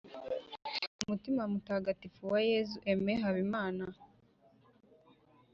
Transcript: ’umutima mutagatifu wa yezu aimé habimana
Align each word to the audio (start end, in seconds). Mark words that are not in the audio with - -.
’umutima 1.01 1.41
mutagatifu 1.53 2.21
wa 2.33 2.39
yezu 2.49 2.75
aimé 2.89 3.13
habimana 3.23 3.85